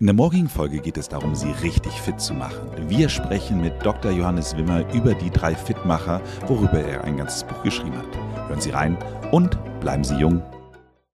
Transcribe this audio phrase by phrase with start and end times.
[0.00, 2.70] In der morgigen Folge geht es darum, Sie richtig fit zu machen.
[2.88, 4.12] Wir sprechen mit Dr.
[4.12, 8.48] Johannes Wimmer über die drei Fitmacher, worüber er ein ganzes Buch geschrieben hat.
[8.48, 8.96] Hören Sie rein
[9.32, 10.40] und bleiben Sie jung